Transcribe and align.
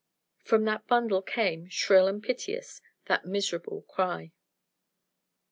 From 0.43 0.65
that 0.65 0.87
bundle 0.87 1.21
came, 1.21 1.69
shrill 1.69 2.07
and 2.07 2.23
piteous, 2.23 2.81
that 3.05 3.27
miserable 3.27 3.83
cry. 3.83 4.31